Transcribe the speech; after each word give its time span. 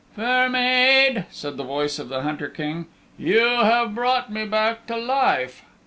"Fair 0.15 0.49
Maid," 0.49 1.25
said 1.29 1.57
the 1.57 1.63
voice 1.63 1.99
of 1.99 2.09
the 2.09 2.23
Hunter 2.23 2.49
King, 2.49 2.87
"you 3.19 3.45
have 3.45 3.93
brought 3.93 4.31
me 4.31 4.45
back 4.47 4.87
to 4.87 4.97
life. 4.97 5.61